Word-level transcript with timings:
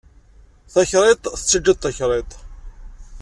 Takriḍt 0.71 1.23
tettaǧǧa-d 1.39 1.79
takriḍt. 1.81 2.31